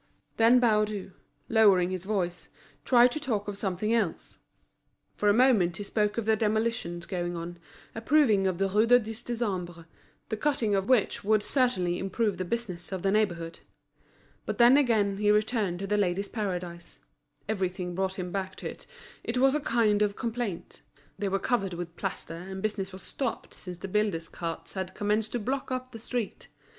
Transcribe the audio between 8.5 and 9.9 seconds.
the Rue du Dix Décembre,